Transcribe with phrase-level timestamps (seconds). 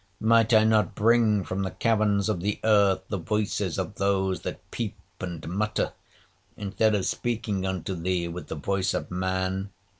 [0.19, 4.71] Might I not bring from the caverns of the earth the voices of those that
[4.71, 5.93] 'peep and mutter,'
[6.57, 9.69] instead of speaking unto thee with the voice of man?